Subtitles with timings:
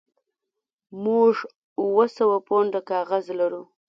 [1.03, 1.33] موږ
[1.81, 3.63] اوه سوه پونډه کاغذ لرو